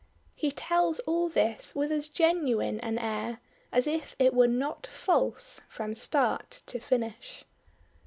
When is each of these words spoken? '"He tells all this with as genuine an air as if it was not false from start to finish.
'"He 0.35 0.49
tells 0.51 0.97
all 1.01 1.29
this 1.29 1.75
with 1.75 1.91
as 1.91 2.07
genuine 2.07 2.79
an 2.79 2.97
air 2.97 3.39
as 3.71 3.85
if 3.85 4.15
it 4.17 4.33
was 4.33 4.49
not 4.49 4.87
false 4.87 5.61
from 5.69 5.93
start 5.93 6.63
to 6.65 6.79
finish. 6.79 7.45